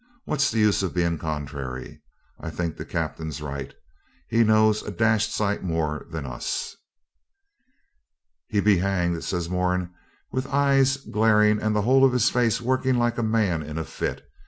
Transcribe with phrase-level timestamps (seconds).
[0.25, 2.01] What's the use of being contrary?
[2.39, 3.71] I think the Captain's right.
[4.27, 6.75] He knows a dashed sight more than us.'
[8.47, 9.93] 'He be hanged!' says Moran,
[10.31, 13.83] with eyes glaring and the whole of his face working like a man in a
[13.83, 14.27] fit.